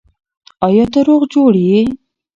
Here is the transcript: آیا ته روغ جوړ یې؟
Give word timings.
آیا 0.67 0.85
ته 0.93 0.99
روغ 1.07 1.21
جوړ 1.33 1.51
یې؟ 1.67 1.79